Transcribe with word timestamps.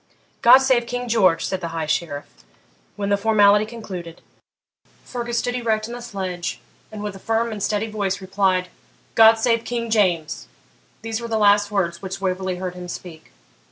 'God 0.41 0.57
save 0.63 0.87
King 0.87 1.07
George!' 1.07 1.45
said 1.45 1.61
the 1.61 1.67
High 1.77 1.85
Sheriff. 1.85 2.25
When 2.95 3.09
the 3.09 3.17
formality 3.17 3.67
concluded, 3.67 4.19
Fergus 5.05 5.37
stood 5.37 5.53
erect 5.53 5.85
in 5.87 5.93
the 5.93 6.01
sledge, 6.01 6.59
and, 6.91 7.03
with 7.03 7.15
a 7.15 7.19
firm 7.19 7.51
and 7.51 7.61
steady 7.61 7.85
voice, 7.87 8.19
replied,' 8.19 8.69
God 9.13 9.35
save 9.35 9.63
King 9.63 9.91
JAMES!' 9.91 10.47
These 11.03 11.21
were 11.21 11.27
the 11.27 11.37
last 11.37 11.69
words 11.69 12.01
which 12.01 12.19
Waverley 12.19 12.55
heard 12.55 12.73
him 12.73 12.87
speak. 12.87 13.31